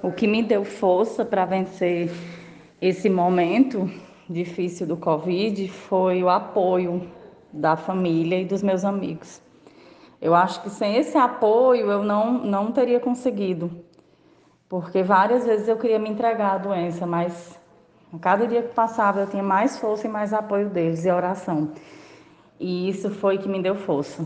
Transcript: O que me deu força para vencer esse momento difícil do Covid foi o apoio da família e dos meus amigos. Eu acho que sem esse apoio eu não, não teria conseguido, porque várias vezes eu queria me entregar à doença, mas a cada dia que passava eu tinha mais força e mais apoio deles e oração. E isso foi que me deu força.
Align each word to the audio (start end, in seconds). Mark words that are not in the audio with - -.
O 0.00 0.12
que 0.12 0.28
me 0.28 0.44
deu 0.44 0.64
força 0.64 1.24
para 1.24 1.44
vencer 1.44 2.08
esse 2.80 3.10
momento 3.10 3.90
difícil 4.30 4.86
do 4.86 4.96
Covid 4.96 5.68
foi 5.68 6.22
o 6.22 6.28
apoio 6.28 7.10
da 7.52 7.76
família 7.76 8.40
e 8.40 8.44
dos 8.44 8.62
meus 8.62 8.84
amigos. 8.84 9.42
Eu 10.22 10.36
acho 10.36 10.62
que 10.62 10.70
sem 10.70 10.96
esse 10.96 11.18
apoio 11.18 11.90
eu 11.90 12.04
não, 12.04 12.44
não 12.44 12.70
teria 12.70 13.00
conseguido, 13.00 13.70
porque 14.68 15.02
várias 15.02 15.44
vezes 15.44 15.66
eu 15.66 15.76
queria 15.76 15.98
me 15.98 16.08
entregar 16.08 16.54
à 16.54 16.58
doença, 16.58 17.04
mas 17.04 17.58
a 18.12 18.18
cada 18.18 18.46
dia 18.46 18.62
que 18.62 18.74
passava 18.74 19.20
eu 19.20 19.26
tinha 19.26 19.42
mais 19.42 19.78
força 19.78 20.06
e 20.06 20.10
mais 20.10 20.32
apoio 20.32 20.68
deles 20.68 21.04
e 21.04 21.10
oração. 21.10 21.72
E 22.60 22.88
isso 22.88 23.10
foi 23.10 23.38
que 23.38 23.48
me 23.48 23.60
deu 23.60 23.74
força. 23.74 24.24